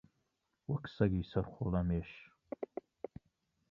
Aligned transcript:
وەک 0.69 0.85
سەگی 0.95 1.29
سەر 1.31 1.45
خۆڵەمێش 1.51 2.11